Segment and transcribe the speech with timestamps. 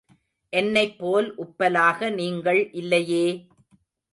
[0.53, 3.25] என்னைப் போல் உப்பலாக நீங்கள் இல்லையே!